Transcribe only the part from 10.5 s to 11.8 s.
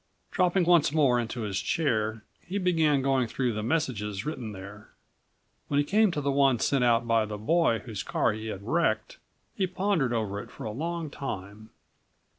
a long time.